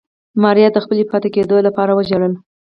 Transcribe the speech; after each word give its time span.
ماريا 0.41 0.69
د 0.73 0.77
خپلې 0.83 1.03
پاتې 1.11 1.29
کېدو 1.35 1.57
لپاره 1.67 1.91
وژړل. 1.93 2.33